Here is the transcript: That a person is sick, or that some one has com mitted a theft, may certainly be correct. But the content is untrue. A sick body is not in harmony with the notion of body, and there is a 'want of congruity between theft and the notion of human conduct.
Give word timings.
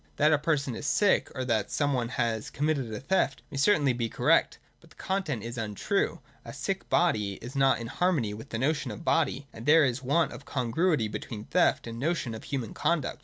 That 0.15 0.33
a 0.33 0.39
person 0.39 0.73
is 0.75 0.87
sick, 0.87 1.31
or 1.35 1.45
that 1.45 1.69
some 1.69 1.93
one 1.93 2.09
has 2.09 2.49
com 2.49 2.65
mitted 2.65 2.91
a 2.91 2.99
theft, 2.99 3.43
may 3.51 3.57
certainly 3.57 3.93
be 3.93 4.09
correct. 4.09 4.57
But 4.79 4.89
the 4.89 4.95
content 4.95 5.43
is 5.43 5.59
untrue. 5.59 6.21
A 6.43 6.53
sick 6.53 6.89
body 6.89 7.33
is 7.33 7.55
not 7.55 7.79
in 7.79 7.85
harmony 7.85 8.33
with 8.33 8.49
the 8.49 8.57
notion 8.57 8.89
of 8.89 9.05
body, 9.05 9.45
and 9.53 9.67
there 9.67 9.85
is 9.85 9.99
a 10.01 10.05
'want 10.05 10.31
of 10.31 10.43
congruity 10.43 11.07
between 11.07 11.43
theft 11.43 11.85
and 11.85 12.01
the 12.01 12.05
notion 12.07 12.33
of 12.33 12.45
human 12.45 12.73
conduct. 12.73 13.19